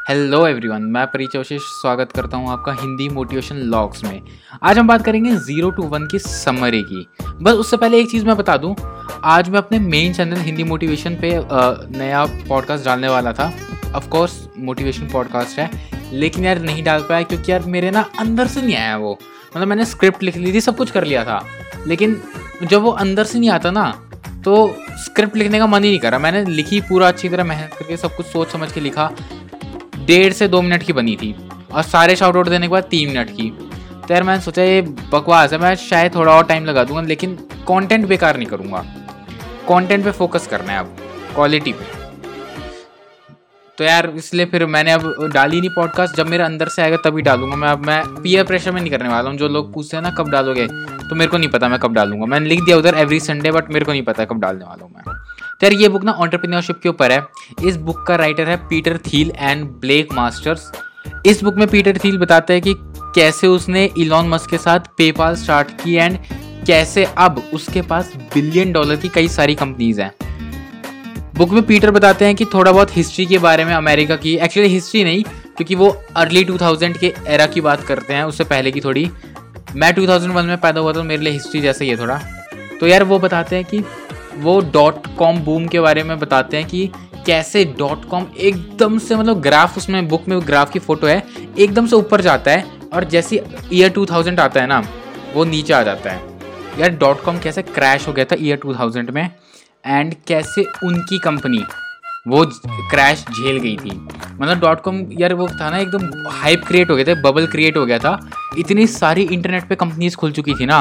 Hello 0.00 0.46
everyone 0.46 0.82
मैं 0.82 1.06
परिचोशिश 1.06 1.62
स्वागत 1.62 2.12
करता 2.12 2.36
हूँ 2.36 2.48
आपका 2.50 2.72
हिंदी 2.72 3.08
मोटिवेशन 3.08 3.56
लॉग्स 3.72 4.02
में। 4.04 4.22
आज 4.62 4.78
हम 4.78 4.86
बात 4.88 5.04
करेंगे 5.04 5.34
ज़ीरो 5.38 5.70
टू 5.70 5.82
वन 5.84 6.06
की 6.06 6.18
समरी 6.18 6.82
की। 6.82 7.06
बस 7.42 7.54
उससे 7.54 7.76
पहले 7.76 8.00
एक 8.00 8.10
चीज़ 8.10 8.24
मैं 8.26 8.36
बता 8.36 8.56
दूँ, 8.56 8.74
आज 9.24 9.48
मैं 9.48 9.58
अपने 9.58 9.78
मेन 9.78 10.12
चैनल 10.12 10.36
हिंदी 10.36 10.64
मोटिवेशन 10.64 11.16
पे 11.20 11.30
नया 11.98 12.24
पॉडकास्ट 12.48 12.84
डालने 12.84 13.08
वाला 13.08 13.32
था। 13.32 13.52
ऑफ़ 13.94 14.08
कोर्स 14.08 14.38
मोटिवेशन 14.58 15.08
पॉडकास्ट 15.08 15.58
है, 15.58 15.70
लेकिन 16.12 16.44
यार 16.44 16.60
नहीं 16.60 16.84
डाल 16.84 17.02
पाया 17.08 17.22
क्योंकि 17.22 17.52
यार 17.52 17.66
मेरे 17.66 17.90
ना 17.90 18.08
अंदर 18.18 18.46
से 18.46 18.62
नहीं 18.62 18.76
आया 18.76 18.96
वो। 18.96 19.18
मतलब 19.56 19.68
मैंने 19.68 19.84
स्क्रिप्ट 19.84 20.22
लिख 20.22 20.36
ली 20.36 20.52
थी, 20.52 20.60
सब 20.60 20.76
कुछ 20.76 20.90
कर 20.90 21.04
लिया 21.04 21.24
था। 21.24 21.42
लेकिन 21.86 22.20
जब 22.62 22.80
वो 22.82 22.90
अंदर 22.92 23.24
से 23.24 23.38
नहीं 23.38 23.50
आता 23.50 23.70
ना 23.70 23.90
तो 24.44 24.54
स्क्रिप्ट 25.00 25.36
लिखने 25.36 25.58
का 25.58 25.66
मन 25.66 25.84
ही 25.84 25.90
नहीं 25.90 26.00
करा 26.00 26.18
मैंने 26.18 26.44
लिखी 26.46 26.80
पूरा 26.80 27.08
अच्छी 27.08 27.28
तरह, 27.28 27.44
मेहनत 27.44 27.74
करके 27.78 27.96
सब 27.96 28.16
कुछ 28.16 28.26
सोच 28.26 28.52
समझ 28.52 28.72
के 28.72 28.80
लिखा। 28.80 29.10
डेढ़ 30.10 30.32
से 30.32 30.48
दो 30.48 30.62
मिनट 30.62 30.82
की 30.82 30.92
बनी 30.92 31.16
थी 31.16 31.34
और 31.72 31.82
सारे 31.84 32.16
शॉर्ट 32.16 32.36
आउट 32.36 32.48
देने 32.48 32.66
के 32.66 32.72
बाद 32.72 32.84
तीन 32.90 33.08
मिनट 33.08 33.30
की। 33.30 33.50
तो 34.00 34.14
यार 34.14 34.22
मैंने 34.22 34.40
सोचा 34.40 34.62
ये 34.62 34.80
बकवास 35.12 35.52
है, 35.52 35.58
मैं 35.58 35.74
शायद 35.78 36.14
थोड़ा 36.14 36.32
और 36.32 36.44
टाइम 36.46 36.64
लगा 36.64 36.84
दूँगा, 36.84 37.02
लेकिन 37.02 37.34
कंटेंट 37.68 38.06
बेकार 38.08 38.36
नहीं 38.36 38.48
करूँगा। 38.48 38.84
कंटेंट 39.68 40.04
पे 40.04 40.10
फोकस 40.12 40.46
करना 40.46 40.72
है 40.72 40.78
अब 40.78 40.96
क्वालिटी 41.34 41.72
पे। 41.72 41.98
तो 43.78 43.84
यार 43.84 44.08
इसलिए 44.16 44.46
फिर 44.46 44.64
मैंने 44.66 44.92
अब 44.92 45.30
डाली 45.34 45.60
नहीं 45.60 45.70
पॉडकास्ट 45.70 46.16
जब 46.16 46.28
मेरे 46.28 46.44
अंदर 46.44 46.68
से 46.68 46.82
आएगा 46.82 46.96
तभी 47.04 47.22
डालूँगा 47.22 47.56
मैं। 47.56 47.68
अब 47.68 47.86
मैं 47.86 48.02
पीयर 48.14 48.44
प्रेशर 48.44 48.72
में 48.72 48.80
नहीं 48.80 48.90
करने 48.90 49.08
वाला 49.08 49.30
हूँ, 49.30 49.38
जो 49.38 49.48
लोग 49.48 49.72
पूछते 49.74 49.96
हैं 49.96 50.02
ना, 50.02 50.10
कब 50.10 50.30
डालोगे? 50.30 50.66
तो 50.66 51.14
मेरे 51.14 51.30
को 51.30 51.38
नहीं 51.38 51.50
पता 51.50 51.68
मैं 51.68 51.78
कब 51.78 51.94
डालूँगा। 51.94 52.26
मैंने 52.26 52.48
लिख 52.48 52.64
दिया 52.64 52.76
उधर 52.76 52.98
एवरी 52.98 53.20
संडे 53.20 53.50
बट 53.50 53.70
मेरे 53.72 53.84
को 53.84 53.92
नहीं 53.92 54.02
पता 54.02 54.24
कब 54.24 54.40
डालने 54.40 54.64
वाला 54.64 54.84
हूँ 54.84 54.92
मैं। 54.96 55.09
यार 55.62 55.72
ये 55.72 55.88
बुक 55.88 56.04
ना 56.04 56.12
ऑन्टरप्रीनियोरशिप 56.12 56.80
के 56.82 56.88
ऊपर 56.88 57.12
है। 57.12 57.22
इस 57.64 57.76
बुक 57.76 58.04
का 58.08 58.16
राइटर 58.16 58.48
है 58.48 58.56
Peter 58.68 58.98
Thiel 58.98 59.32
and 59.36 59.64
Blake 59.80 60.12
Masters 60.12 60.70
इस 61.26 61.42
बुक 61.44 61.54
में 61.54 61.66
पीटर 61.68 61.98
थील 61.98 62.18
बताता 62.18 62.52
है 62.52 62.60
कि 62.60 62.74
कैसे 63.14 63.46
उसने 63.46 63.84
इलॉन 63.98 64.28
मस्क 64.28 64.50
के 64.50 64.58
साथ 64.58 64.80
पेपाल 64.98 65.34
स्टार्ट 65.36 65.70
की 65.82 65.94
एंड 65.94 66.18
कैसे 66.66 67.04
अब 67.04 67.42
उसके 67.54 67.82
पास 67.82 68.12
बिलियन 68.34 68.72
डॉलर 68.72 68.96
की 68.96 69.08
कई 69.08 69.28
सारी 69.28 69.54
कंपनीज़ 69.54 70.00
हैं। 70.00 70.12
बुक 71.34 71.50
में 71.50 71.62
पीटर 71.62 71.90
बताते 71.90 72.24
हैं 72.24 72.34
कि 72.34 72.44
थोड़ा 72.44 72.72
बहुत 72.72 72.96
हिस्ट्री 72.96 73.26
के 73.26 73.38
बारे 73.38 73.64
में 73.64 73.74
अमेरिका 73.74 74.16
की 74.16 74.36
एक्चुअली 74.36 74.68
हिस्ट्री 74.68 75.04
नहीं, 75.04 75.22
क्योंकि 75.56 75.74
वो 75.74 75.88
अर्ली 76.16 76.44
2000 76.44 76.98
के 76.98 77.14
एरा 77.26 77.46
की 77.46 77.60
बात 77.60 77.80
करते 77.80 78.14
हैं, 78.14 78.24
उससे 78.24 78.44
पहले 78.44 78.70
की 78.70 78.80
थोड़ी। 78.80 79.10
मैं 79.76 79.94
2001 79.94 80.44
में 80.44 80.56
पैदा 80.56 80.80
हुआ 80.80 80.92
था 80.92 81.02
मेरे 81.02 81.22
लिए 81.22 81.32
हिस्ट्री 81.32 81.60
जैसे 81.60 81.84
ही 81.84 81.90
है 81.90 82.00
थोड़ा। 82.00 82.20
तो 82.80 82.86
यार 82.86 83.04
वो 83.04 83.18
बताते 83.18 83.56
हैं 83.56 83.64
कि 83.64 83.84
वो 84.36 84.60
डॉट 84.72 85.06
कॉम 85.16 85.38
बूम 85.38 85.66
के 85.66 85.80
बारे 85.80 86.02
में 86.02 86.18
बताते 86.18 86.56
हैं 86.56 86.66
कि 86.66 86.90
कैसे 87.26 87.64
डॉट 87.78 88.04
कॉम 88.04 88.26
एकदम 88.38 88.98
से 88.98 89.16
मतलब 89.16 89.40
ग्राफ 89.40 89.76
उसमें 89.76 90.08
बुक 90.08 90.28
में 90.28 90.38
ग्राफ 90.46 90.70
की 90.72 90.78
फ़ोटो 90.78 91.06
है, 91.06 91.22
एकदम 91.58 91.86
से 91.86 91.96
ऊपर 91.96 92.20
जाता 92.20 92.50
है 92.50 92.64
और 92.94 93.04
जैसे 93.04 93.44
ईयर 93.72 93.92
2000 93.92 94.40
आता 94.40 94.60
है 94.60 94.66
ना, 94.66 94.82
वो 95.34 95.44
नीचे 95.44 95.72
आ 95.72 95.82
जाता 95.82 96.10
है। 96.10 96.28
यार 96.78 96.90
डॉट 96.90 97.20
कॉम 97.20 97.38
कैसे 97.38 97.62
क्रैश 97.62 98.08
हो 98.08 98.12
गया 98.12 98.24
था 98.24 98.36
ईयर 98.40 98.58
2000 98.58 99.10
में 99.10 99.30
एंड 99.86 100.14
कैसे 100.26 100.64
उनकी 100.84 101.18
कंपनी 101.18 101.62
वो 102.28 102.44
क्रैश 102.90 103.24
झेल 103.30 103.58
गई 103.58 103.76
थी। 103.76 103.90
मतलब 103.90 104.60
डॉट 104.60 104.80
कॉम 104.80 105.00
यार 105.12 105.34
वो 105.34 105.48
था 105.48 105.70
ना 105.70 105.78
एकदम 105.78 106.30
हाइप 106.32 106.64
क्रिएट 106.64 106.90
हो 106.90 106.96
गया 106.96 107.04
था 107.04 107.20
बबल 107.22 107.46
क्रिएट 107.46 107.76
हो 107.76 107.84
गया 107.86 107.98
था। 107.98 108.18
इतनी 108.58 108.86
सारी 108.86 109.22
इंटरनेट 109.22 109.68
पे 109.68 109.74
कंपनीज़ 109.74 110.16
खुल 110.16 110.32
चुकी 110.32 110.54
थी 110.54 110.66
ना। 110.66 110.80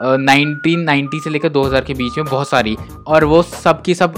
नाइनटीन 0.00 0.80
नाइन्टी 0.80 1.20
से 1.20 1.30
लेकर 1.30 1.48
2000 1.48 1.84
के 1.84 1.94
बीच 1.94 2.18
में 2.18 2.26
बहुत 2.26 2.48
सारी 2.48 2.76
और 3.06 3.24
वो 3.24 3.42
सब 3.42 3.82
की 3.82 3.94
सब 3.94 4.14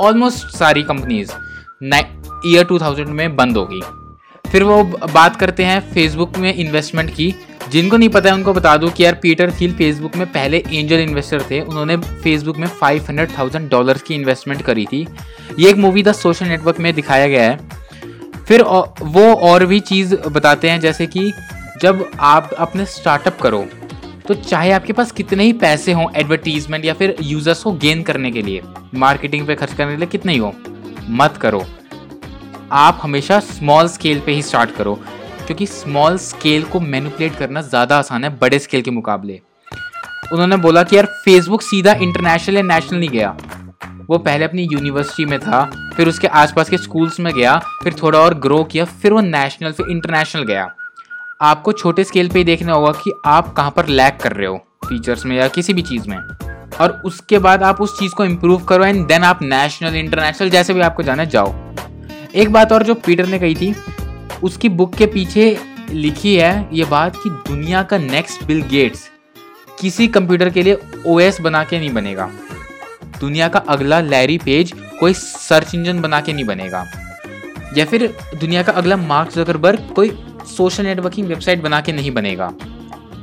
ऑलमोस्ट 0.00 0.56
सारी 0.56 0.82
कंपनीज़ 0.82 1.32
ईयर 2.46 2.64
2000 2.64 3.06
में 3.06 3.36
बंद 3.36 3.56
हो 3.56 3.66
गई। 3.66 3.80
फिर 4.50 4.62
वो 4.62 4.82
बात 5.12 5.36
करते 5.36 5.64
हैं 5.64 5.80
फेसबुक 5.92 6.36
में 6.38 6.52
इन्वेस्टमेंट 6.54 7.14
की। 7.14 7.34
जिनको 7.68 7.96
नहीं 7.96 8.08
पता 8.08 8.28
है, 8.28 8.34
उनको 8.34 8.52
बता 8.52 8.76
दूँ 8.76 8.90
कि 8.90 9.04
यार 9.04 9.14
पीटर 9.22 9.50
थील 9.50 9.72
फेसबुक 9.74 10.16
में 10.16 10.26
पहले 10.32 10.58
एंजल 10.72 10.98
इन्वेस्टर 10.98 11.42
थे। 11.42 11.60
उन्होंने 11.60 11.96
फेसबुक 11.96 12.56
में 12.56 12.66
फाइव 12.66 13.06
हंड्रेड 13.08 13.30
थाउज़ेंड 13.38 13.70
डॉलर 13.70 13.98
की 13.98 14.14
इन्वेस्टमेंट 14.14 14.62
करी 14.62 14.84
थी। 14.84 15.06
ये 15.58 15.70
एक 15.70 15.76
मूवी 15.76 16.02
द 16.02 16.12
सोशल 16.12 16.46
नेटवर्क 16.46 16.80
में 16.80 16.92
दिखाया 16.94 17.26
गया 17.28 17.42
है। 17.42 17.58
फिर 18.48 18.62
वो 18.62 19.34
और 19.34 19.66
भी 19.66 19.80
चीज़ 19.80 20.14
बताते 20.16 20.70
हैं, 20.70 20.80
जैसे 20.80 21.06
कि 21.06 21.32
जब 21.80 22.10
आप 22.20 22.50
अपने 22.58 22.86
स्टार्टअप 22.86 23.38
करो 23.42 23.66
तो 24.28 24.34
चाहे 24.34 24.70
आपके 24.72 24.92
पास 24.92 25.10
कितने 25.12 25.44
ही 25.44 25.52
पैसे 25.54 25.92
हों 25.92 26.06
एडवर्टीजमेंट 26.16 26.84
या 26.84 26.94
फिर 26.94 27.16
यूज़र्स 27.22 27.62
को 27.62 27.72
गेन 27.74 28.02
करने 28.02 28.30
के 28.30 28.42
लिए 28.42 28.62
मार्केटिंग 28.94 29.46
पे 29.46 29.54
खर्च 29.54 29.72
करने 29.72 29.92
के 29.92 29.96
लिए 29.96 30.06
कितने 30.08 30.32
ही 30.32 30.38
हो, 30.38 30.52
मत 31.10 31.36
करो। 31.36 31.64
आप 32.74 32.98
हमेशा 33.02 33.38
स्मॉल 33.40 33.88
स्केल 33.88 34.20
पे 34.20 34.32
ही 34.32 34.42
स्टार्ट 34.42 34.70
करो, 34.70 34.94
क्योंकि 35.46 35.66
स्मॉल 35.66 36.16
स्केल 36.18 36.62
को 36.62 36.80
मैनिपुलेट 36.80 37.36
करना 37.36 37.60
ज़्यादा 37.62 37.98
आसान 37.98 38.24
है 38.24 38.30
बड़े 38.38 38.58
स्केल 38.58 38.82
के 38.82 38.90
मुकाबले। 38.90 39.40
उन्होंने 40.32 40.56
बोला 40.56 40.82
कि 40.82 40.96
यार 40.96 41.06
फेसबुक 41.24 41.62
सीधा 41.62 41.92
इंटरनेशनल 41.92 42.56
या 42.56 42.62
नेशनल 42.64 42.98
नहीं 42.98 43.10
गया। 43.10 43.36
वो 44.08 44.18
पहले 44.18 44.44
अपनी 44.44 44.62
यूनिवर्सिटी 44.62 45.24
में 45.24 45.38
था, 45.40 45.64
फिर 45.96 46.08
उसके 46.08 46.26
आसपास 46.26 46.70
के 46.70 46.78
स्कूल्स 46.78 47.20
में 47.20 47.32
गया, 47.34 47.56
फिर 47.84 47.94
थोड़ा 48.02 48.18
और 48.18 48.34
ग्रो 48.38 48.62
किया, 48.64 48.84
फिर 48.84 49.12
वो 49.12 49.20
नेशनल 49.20 49.72
फिर 49.72 49.86
इंटरनेशनल 49.90 50.42
गया। 50.42 50.68
आपको 51.40 51.72
छोटे 51.72 52.04
स्केल 52.04 52.28
पे 52.28 52.38
ही 52.38 52.44
देखना 52.44 52.72
होगा 52.72 52.92
कि 52.92 53.12
आप 53.24 53.52
कहाँ 53.54 53.70
पर 53.70 53.86
लैक 53.86 54.18
कर 54.22 54.32
रहे 54.32 54.46
हो 54.46 54.56
फीचर्स 54.84 55.24
में 55.26 55.36
या 55.36 55.48
किसी 55.48 55.72
भी 55.74 55.82
चीज़ 55.82 56.08
में। 56.08 56.16
और 56.80 57.02
उसके 57.04 57.38
बाद 57.38 57.62
आप 57.62 57.80
उस 57.80 57.98
चीज़ 57.98 58.12
को 58.12 58.24
इम्प्रूव 58.24 58.64
करो 58.64 58.84
एंड 58.84 59.06
देन 59.06 59.22
आप 59.22 59.42
नेशनल 59.42 59.94
इंटरनेशनल 59.94 60.50
जैसे 60.50 60.74
भी 60.74 60.80
आपको 60.80 61.02
जाना 61.02 61.24
जाओ। 61.24 61.54
एक 62.34 62.52
बात 62.52 62.72
और 62.72 62.82
जो 62.82 62.94
पीटर 62.94 63.26
ने 63.26 63.38
कही 63.38 63.54
थी, 63.54 63.74
उसकी 64.42 64.68
बुक 64.68 64.94
के 64.94 65.06
पीछे 65.06 65.58
लिखी 65.90 66.36
है 66.36 66.68
ये 66.72 66.84
बात 66.84 67.16
कि 67.16 67.30
दुनिया 67.30 67.82
का 67.82 67.98
नेक्स्ट 67.98 68.44
बिल 68.44 68.62
गेट्स 68.62 69.10
किसी 69.80 70.08
कंप्यूटर 70.08 70.50
के 70.50 70.62
लिए 70.62 70.78
ओएस 71.06 71.40
बना 71.40 71.64
के 71.64 71.78
नहीं 71.78 71.92
बनेगा। 71.92 72.30
दुनिया 73.20 73.48
का 73.48 73.58
अगला 73.58 74.00
लैरी 74.00 74.38
पेज 74.38 74.72
कोई 75.00 75.12
सर्च 75.12 75.74
इंजन 75.74 76.00
बना 76.00 76.20
के 76.20 76.32
नहीं 76.32 76.44
बनेगा। 76.44 76.86
या 77.76 77.84
फिर 77.84 78.06
दुनिया 78.40 78.62
का 78.62 78.72
अगला 78.72 78.96
मार्क 78.96 79.30
जकरबर्ग 79.30 79.92
कोई 79.96 80.10
सोशल 80.46 80.84
नेटवर्किंग 80.84 81.28
वेबसाइट 81.28 81.62
बना 81.62 81.80
के 81.80 81.92
नहीं 81.92 82.10
बनेगा। 82.10 82.52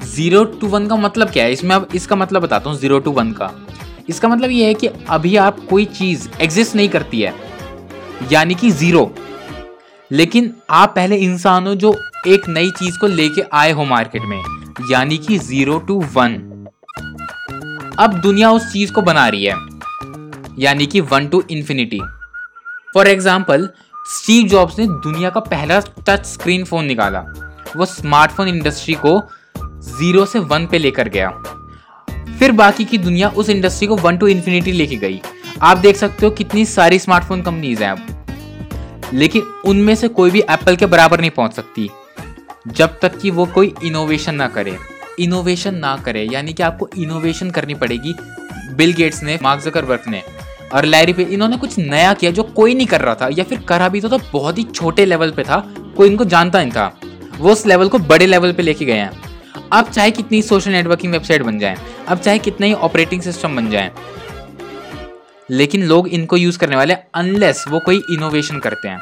ज़ीरो 0.05 0.43
टू 0.43 0.67
वन 0.67 0.87
का 0.87 0.95
मतलब 0.97 1.29
क्या 1.29 1.43
है? 1.43 1.51
इसमें 1.51 1.75
अब 1.75 1.87
इसका 1.95 2.15
मतलब 2.15 2.41
बताता 2.41 2.69
हूँ, 2.69 2.77
ज़ीरो 2.79 2.99
टू 2.99 3.11
वन 3.11 3.31
का। 3.31 3.51
इसका 4.09 4.27
मतलब 4.27 4.51
ये 4.51 4.65
है 4.65 4.73
कि 4.73 4.87
अभी 4.87 5.35
आप 5.37 5.59
कोई 5.69 5.85
चीज़ 5.87 6.27
एग्जिस्ट 6.41 6.75
नहीं 6.75 6.89
करती 6.89 7.21
है, 7.21 7.33
यानी 8.31 8.55
कि 8.55 8.71
ज़ीरो। 8.71 9.11
लेकिन 10.11 10.53
आप 10.71 10.93
पहले 10.95 11.15
इंसान 11.17 11.67
हो 11.67 11.75
जो 11.75 11.95
एक 12.27 12.47
नई 12.49 12.69
चीज़ 12.71 12.97
को 12.99 13.07
लेके 13.09 13.41
आए 13.53 13.71
हो 13.71 13.85
मार्केट 13.85 14.21
में, 14.23 14.41
यानी 14.91 15.17
कि 15.17 15.37
ज़ीरो 15.39 15.77
टू 15.79 15.99
वन। 16.13 16.35
अब 17.99 18.19
दुनिया 18.21 18.51
उस 18.51 18.71
चीज़ 18.73 18.91
को 18.93 19.01
बना 19.01 19.27
रही 19.27 19.45
है, 19.45 19.55
यानी 20.59 20.85
कि 20.85 21.01
one 21.01 21.27
to 21.27 21.43
infinity 21.51 22.01
for 22.93 23.07
example 23.07 23.67
Steve 24.05 24.47
Jobs 24.47 24.79
ने 24.79 24.87
दुनिया 24.87 25.29
का 25.29 25.39
पहला 25.39 25.79
टच 25.79 26.25
स्क्रीन 26.25 26.63
फ़ोन 26.63 26.85
निकाला। 26.85 27.19
वो 27.77 27.85
स्मार्टफ़ोन 27.85 28.47
इंडस्ट्री 28.47 28.93
को 28.93 29.21
ज़ीरो 29.57 30.25
से 30.25 30.39
वन 30.39 30.67
पे 30.67 30.77
लेकर 30.77 31.09
गया। 31.09 31.29
फिर 32.39 32.51
बाकी 32.51 32.85
की 32.85 32.97
दुनिया 32.97 33.29
उस 33.29 33.49
इंडस्ट्री 33.49 33.87
को 33.87 33.95
वन 33.95 34.17
टू 34.17 34.27
इन्फिनिटी 34.27 34.71
लेके 34.71 34.95
गई। 34.95 35.21
आप 35.61 35.77
देख 35.77 35.95
सकते 35.95 36.25
हो 36.25 36.31
कितनी 36.31 36.65
सारी 36.65 36.99
स्मार्टफ़ोन 36.99 37.41
कंपनीज़ 37.41 37.83
हैं 37.83 37.91
अब। 37.91 38.25
लेकिन 39.13 39.41
उनमें 39.41 39.95
से 39.95 40.07
कोई 40.07 40.31
भी 40.31 40.39
एप्पल 40.39 40.75
के 40.75 40.85
बराबर 40.85 41.19
नहीं 41.19 41.31
पहुँच 41.31 41.53
सकती। 41.53 41.89
जब 42.67 42.99
तक 43.01 43.17
कि 43.17 43.31
वो 43.31 43.45
कोई 43.45 43.75
इनोवेशन 43.83 44.35
ना 44.35 44.47
करे। 44.47 44.77
इनोवेशन 45.19 45.75
ना 45.75 45.97
करे, 45.97 46.29
यानी 46.31 46.53
कि 46.53 46.63
आपको 46.63 46.89
इनोवेशन 46.97 47.51
करनी 47.51 47.73
पड़ेगी। 47.73 48.15
बिल 48.73 48.93
गेट्स 48.93 49.23
ने 49.23 49.39
मार्क 49.43 49.61
जकरबर्ग 49.61 50.01
ने। 50.07 50.42
और 50.73 50.85
लैरी 50.85 51.13
पे 51.13 51.23
इन्होंने 51.23 51.57
कुछ 51.57 51.77
नया 51.79 52.13
किया 52.13 52.31
जो 52.31 52.43
कोई 52.55 52.73
नहीं 52.75 52.87
कर 52.87 53.01
रहा 53.01 53.15
था 53.15 53.29
या 53.31 53.43
फिर 53.43 53.59
करा 53.69 53.89
भी 53.89 54.01
तो, 54.01 54.09
तो 54.09 54.19
बहुत 54.31 54.57
ही 54.57 54.63
छोटे 54.65 55.05
लेवल 55.05 55.31
पे 55.31 55.43
था 55.43 55.59
कोई 55.97 56.09
इनको 56.09 56.25
जानता 56.25 56.59
नहीं 56.59 56.71
था। 56.71 56.93
वो 57.33 57.51
उस 57.51 57.65
लेवल 57.67 57.87
को 57.87 57.99
बड़े 58.01 58.25
लेवल 58.25 58.53
पे 58.53 58.63
लेके 58.63 58.85
गए 58.85 58.93
हैं। 58.93 59.11
अब 59.73 59.89
चाहे 59.89 60.11
कितनी 60.11 60.41
सोशल 60.41 60.71
नेटवर्किंग 60.71 61.13
वेबसाइट 61.13 61.43
बन 61.43 61.59
जाए 61.59 61.77
अब 62.07 62.19
चाहे 62.19 62.39
कितने 62.39 62.67
ही 62.67 62.73
ऑपरेटिंग 62.73 63.21
सिस्टम 63.21 63.55
बन 63.55 63.69
जाए 63.69 63.91
लेकिन 65.49 65.83
लोग 65.83 66.07
इनको 66.09 66.37
यूज़ 66.37 66.57
करने 66.59 66.75
वाले 66.75 66.93
अनलेस 67.15 67.63
वो 67.69 67.79
कोई 67.79 68.01
इनोवेशन 68.11 68.59
करते 68.59 68.87
हैं। 68.87 68.99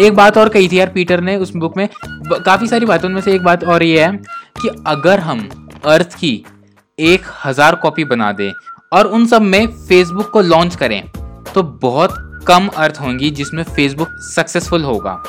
एक 0.00 0.14
बात 0.14 0.38
और 0.38 0.48
कही 0.48 0.68
थी 0.68 0.78
यार 0.78 0.88
पीटर 0.88 1.20
ने 1.20 1.36
उस 1.36 1.54
बुक 1.56 1.76
में 1.76 1.88
काफ़ी 2.24 2.66
सारी 2.68 2.86
बातों 2.86 3.08
में 3.08 3.20
से 3.20 3.34
एक 3.34 3.42
बात 3.42 3.64
और 3.64 3.82
ये 3.82 4.04
है 4.04 4.12
कि 4.60 4.68
अगर 4.86 5.20
हम 5.20 5.48
अर्थ 5.86 6.14
की 6.14 6.32
एक 6.98 7.26
हज़ार 7.44 7.74
कॉपी 7.76 8.04
बना 8.04 8.30
दें 8.32 8.50
और 8.92 9.06
उन 9.06 9.26
सब 9.26 9.42
में 9.42 9.66
फेसबुक 9.78 10.30
को 10.30 10.40
लॉन्च 10.42 10.76
करें 10.76 11.02
तो 11.54 11.62
बहुत 11.62 12.14
कम 12.48 12.66
अर्थ 12.68 13.00
होंगी 13.00 13.30
जिसमें 13.30 13.62
फेसबुक 13.64 14.08
सक्सेसफुल 14.24 14.84
होगा। 14.84 15.22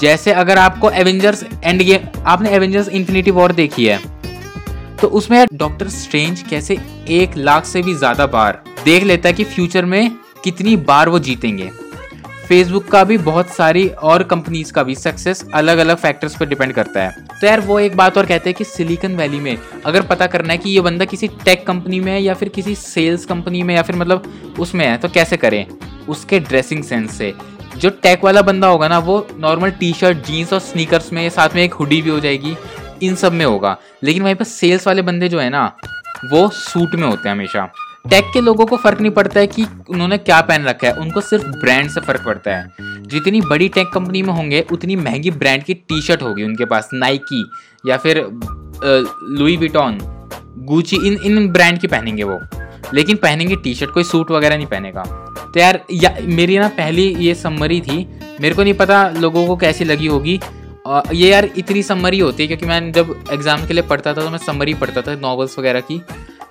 जैसे 0.00 0.32
अगर 0.32 0.58
आपको 0.58 0.90
एवेंजर्स 0.92 1.42
एंड 1.64 1.82
गेम 1.82 2.22
आपने 2.26 2.50
एवेंजर्स 2.50 2.88
इंफिनिटी 2.90 3.30
वॉर 3.30 3.52
देखी 3.52 3.86
है 3.86 3.98
तो 4.96 5.08
उसमें 5.10 5.44
डॉक्टर 5.52 5.88
स्ट्रेंज 5.88 6.42
कैसे 6.50 6.78
एक 7.10 7.36
लाख 7.36 7.64
से 7.64 7.82
भी 7.82 7.94
ज़्यादा 7.94 8.26
बार 8.28 8.62
देख 8.84 9.04
लेता 9.04 9.28
है 9.28 9.34
कि 9.34 9.44
फ्यूचर 9.46 9.84
में 9.84 10.16
कितनी 10.44 10.76
बार 10.78 11.08
वो 11.08 11.18
जीतेंगे। 11.18 11.70
फेसबुक 12.48 12.86
का 12.86 13.04
भी 13.04 13.18
बहुत 13.18 13.48
सारी 13.48 13.88
और 13.88 14.22
कंपनीज़ 14.22 14.72
का 14.72 14.82
भी 14.82 14.94
सक्सेस 14.94 15.44
अलग 15.54 15.78
अलग 15.78 15.96
फैक्टर्स 15.96 16.36
पर 16.36 16.46
डिपेंड 16.46 16.72
करता 16.72 17.02
है। 17.02 17.10
तो 17.40 17.46
यार, 17.46 17.60
वो 17.60 17.80
एक 17.80 17.96
बात 17.96 18.18
और 18.18 18.26
कहते 18.26 18.50
हैं 18.50 18.56
कि 18.58 18.64
सिलिकन 18.64 19.16
वैली 19.16 19.40
में 19.40 19.58
अगर 19.86 20.02
पता 20.02 20.26
करना 20.26 20.52
है 20.52 20.58
कि 20.58 20.70
ये 20.70 20.80
बंदा 20.80 21.04
किसी 21.04 21.28
टेक 21.28 21.66
कंपनी 21.66 22.00
में 22.00 22.12
है 22.12 22.22
या 22.22 22.34
फिर 22.34 22.48
किसी 22.48 22.74
सेल्स 22.74 23.24
कंपनी 23.24 23.62
में 23.62 23.74
या 23.74 23.82
फिर 23.82 23.96
मतलब 23.96 24.32
उसमें 24.58 24.86
है 24.86 24.98
तो 24.98 25.08
कैसे 25.08 25.36
करें? 25.36 25.66
उसके 26.08 26.40
ड्रेसिंग 26.40 26.84
सेंस 26.84 27.18
से। 27.18 27.34
जो 27.76 27.90
टेक 27.90 28.24
वाला 28.24 28.42
बंदा 28.42 28.66
होगा 28.66 28.88
ना, 28.88 28.98
वो 28.98 29.28
नॉर्मल 29.38 29.70
टी 29.70 29.92
शर्ट 29.92 30.18
जीन्स 30.18 30.52
और 30.52 30.60
स्नीकर्स 30.60 31.12
में, 31.12 31.28
साथ 31.28 31.48
में 31.54 31.62
एक 31.62 31.74
हुडी 31.74 32.02
भी 32.02 32.10
हो 32.10 32.20
जाएगी, 32.20 32.56
इन 33.02 33.14
सब 33.14 33.32
में 33.32 33.46
होगा। 33.46 33.78
लेकिन 34.02 34.22
वहीं 34.22 34.34
पर 34.34 34.44
सेल्स 34.44 34.86
वाले 34.86 35.02
बंदे 35.02 35.28
जो 35.28 35.40
है 35.40 35.50
ना, 35.50 35.76
वो 36.30 36.48
सूट 36.48 36.94
में 36.94 37.08
होते 37.08 37.28
हैं 37.28 37.36
हमेशा। 37.36 37.72
टेक 38.04 38.30
के 38.32 38.40
लोगों 38.40 38.66
को 38.66 38.76
फ़र्क 38.76 39.00
नहीं 39.00 39.10
पड़ता 39.12 39.40
है 39.40 39.46
कि 39.46 39.64
उन्होंने 39.90 40.18
क्या 40.18 40.40
पहन 40.40 40.64
रखा 40.64 40.86
है। 40.86 40.92
उनको 40.94 41.20
सिर्फ़ 41.20 41.46
ब्रांड 41.46 41.90
से 41.90 42.00
फ़र्क 42.00 42.24
पड़ता 42.24 42.56
है। 42.56 42.86
जितनी 43.04 43.40
बड़ी 43.40 43.68
टेक 43.68 43.88
कंपनी 43.94 44.22
में 44.22 44.32
होंगे 44.32 44.64
उतनी 44.72 44.96
महँगी 44.96 45.30
ब्रांड 45.32 45.62
की 45.64 45.74
टी 45.74 46.00
शर्ट 46.02 46.22
होगी 46.22 46.44
उनके 46.44 46.64
पास। 46.64 46.90
नाइकी 46.94 47.44
या 47.84 47.96
फिर 47.96 48.24
लुई 49.38 49.56
विटॉन 49.56 49.98
गुची 50.66 50.96
इन 51.06 51.18
इन 51.24 51.48
ब्रांड 51.52 51.78
की 51.78 51.86
पहनेंगे 51.86 52.22
वो। 52.22 52.38
लेकिन 52.94 53.16
पहनेंगे 53.16 53.56
टी 53.56 53.74
शर्ट 53.74 53.90
कोई 53.90 54.04
सूट 54.04 54.30
वगैरह 54.30 54.56
नहीं 54.56 54.66
पहनेगा। 54.66 55.02
तो 55.44 55.60
यार 55.60 55.80
या, 55.92 56.14
मेरी 56.20 56.58
ना 56.58 56.68
पहली 56.68 57.06
ये 57.16 57.34
समरी 57.34 57.80
थी। 57.80 58.06
मेरे 58.40 58.54
को 58.54 58.62
नहीं 58.62 58.74
पता 58.74 59.08
लोगों 59.10 59.46
को 59.46 59.56
कैसी 59.56 59.84
लगी 59.84 60.06
होगी। 60.06 60.40
ये 61.12 61.30
यार 61.30 61.48
इतनी 61.56 61.82
समरी 61.82 62.18
होती 62.18 62.42
है 62.42 62.46
क्योंकि 62.46 62.66
मैं 62.66 62.92
जब 62.92 63.14
एग्ज़ाम 63.32 63.66
के 63.66 63.74
लिए 63.74 63.82
पढ़ता 63.84 64.12
था 64.14 64.22
तो 64.22 64.30
मैं 64.30 64.38
समरी 64.38 64.74
पढ़ता 64.74 65.02
था 65.02 65.14
नॉवेल्स 65.20 65.58
वगैरह 65.58 65.80
की। 65.82 66.00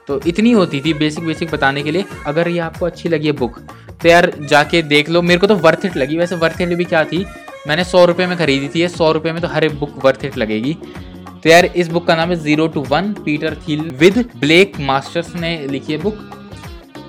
तो 0.08 0.20
इतनी 0.28 0.52
होती 0.52 0.80
थी 0.82 0.94
बेसिक 0.94 1.26
बेसिक 1.26 1.52
बताने 1.52 1.84
के 1.84 1.92
लिए। 1.92 2.06
अगर 2.28 2.48
ये 2.48 2.60
आपको 2.60 2.86
अच्छी 2.86 3.10
लगी 3.10 3.28
है 3.28 3.32
बुक 3.34 3.60
तो 4.02 4.08
यार 4.10 4.32
जाके 4.42 4.82
देख 4.84 5.10
लो। 5.10 5.22
मेरे 5.22 5.40
को 5.40 5.48
तो 5.48 5.56
वर्थ 5.58 5.86
इट 5.86 5.98
लगी। 5.98 6.18
वैसे 6.18 6.36
वर्थ 6.36 6.62
इट 6.62 6.74
भी 6.78 6.86
क्या 6.86 7.04
थी? 7.04 7.26
मैंने 7.68 7.84
सौ 7.84 8.04
रुपये 8.06 8.28
में 8.28 8.38
खरीदी 8.38 8.68
थी। 8.68 8.80
ये 8.80 8.88
सौ 8.90 9.12
रुपये 9.12 9.32
में 9.34 9.42
तो 9.42 9.48
हर 9.48 9.64
एक 9.64 9.80
बुक 9.80 10.06
वर्थ 10.06 10.26
इट 10.26 10.38
लगेगी। 10.38 10.74
तो 11.44 11.50
यार 11.50 11.66
इस 11.66 11.88
बुक 11.88 12.06
का 12.08 12.16
नाम 12.16 12.30
है 12.30 12.36
zero 12.36 12.68
to 12.68 12.82
one 12.90 13.14
Peter 13.26 13.56
Thiel 13.68 13.82
with 14.00 14.18
Blake 14.38 14.80
Masters 14.82 15.36
ने 15.36 15.58
लिखी 15.68 15.94
है 15.94 16.00
बुक 16.02 16.18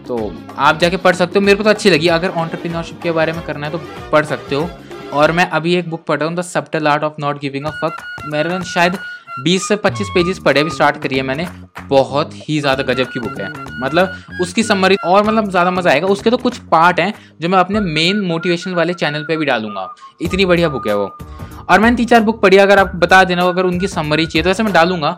तो 0.09 0.33
आप 0.59 0.79
जाके 0.79 0.97
पढ़ 0.97 1.15
सकते 1.15 1.39
हो। 1.39 1.45
मेरे 1.45 1.57
को 1.57 1.65
तो 1.65 1.71
अच्छी 1.71 1.91
लगी। 1.91 2.09
अगर 2.09 2.31
ऑन्टरप्रीनोरशिप 2.37 3.01
के 3.03 3.13
बारे 3.13 3.33
में 3.33 3.43
करना 3.43 3.67
है 3.67 3.73
तो 3.73 3.81
पढ़ 4.13 4.25
सकते 4.25 4.55
हो। 4.55 4.69
और 5.13 5.33
मैं 5.33 5.49
अभी 5.51 5.75
एक 5.75 5.89
बुक 5.91 6.05
पढ़ 6.05 6.19
रहा 6.19 6.29
हूँ 6.29 6.37
the 6.37 6.43
subtle 6.45 6.89
art 6.89 7.05
of 7.05 7.15
not 7.21 7.41
giving 7.41 7.67
a 7.67 7.71
fuck 7.75 8.03
मेरे 8.33 8.61
शायद 8.67 8.97
20 9.39 9.69
से 9.69 9.77
25 9.77 10.09
पेजेस 10.15 10.39
पढ़े 10.39 10.63
भी 10.65 10.71
स्टार्ट 10.71 10.97
करिए 11.03 11.23
मैंने। 11.23 11.47
बहुत 11.89 12.31
ही 12.39 12.59
ज़्यादा 12.61 12.83
गजब 12.85 13.11
की 13.13 13.21
बुक 13.21 13.39
है। 13.41 13.49
मतलब 13.83 14.41
उसकी 14.41 14.63
समरी 14.63 14.97
और 15.07 15.25
मतलब 15.25 15.51
ज़्यादा 15.51 15.71
मज़ा 15.71 15.91
आएगा। 15.91 16.07
उसके 16.07 16.31
तो 16.31 16.37
कुछ 16.37 16.59
पार्ट 16.71 17.01
हैं 17.01 17.13
जो 17.41 17.49
मैं 17.49 17.59
अपने 17.59 17.81
मेन 17.83 18.21
मोटिवेशन 18.23 18.75
वाले 18.75 18.95
चैनल 18.95 19.25
पे 19.25 19.37
भी 19.37 19.45
डालूँगा। 19.45 19.89
इतनी 20.21 20.45
बढ़िया 20.45 20.69
बुक 20.69 20.89
है 20.89 20.97
वो। 20.97 21.07
और 21.71 21.81
मैंने 21.81 21.97
तीन 21.97 22.07
चार 22.07 22.21
बुक 22.21 22.41
पढ़ी, 22.43 22.57
अगर 22.57 22.79
आप 22.79 22.95
बता 22.97 23.23
देना, 23.25 23.43
अगर 23.45 23.65
उनकी 23.65 23.89
समरी 23.89 24.27
चाहिए 24.27 24.43
तो 24.43 24.51
ऐसे 24.51 24.63
मैं 24.63 24.73
डालूँगा। 24.73 25.11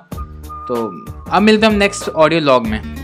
तो 0.69 0.87
अब 1.31 1.43
मिलते 1.43 1.67
हैं 1.67 1.73
हम 1.73 1.79
नेक्स्ट 1.79 2.09
ऑडियो 2.09 2.41
लॉग 2.41 2.67
में। 2.67 3.00